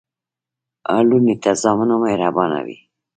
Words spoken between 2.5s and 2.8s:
وي.